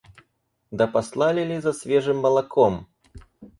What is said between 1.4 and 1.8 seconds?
ли за